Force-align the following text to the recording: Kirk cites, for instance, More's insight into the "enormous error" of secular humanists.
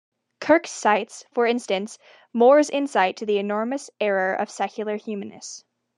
Kirk 0.39 0.65
cites, 0.65 1.25
for 1.31 1.45
instance, 1.45 1.99
More's 2.33 2.71
insight 2.71 3.09
into 3.21 3.27
the 3.27 3.37
"enormous 3.37 3.91
error" 3.99 4.33
of 4.33 4.49
secular 4.49 4.95
humanists. 4.95 5.63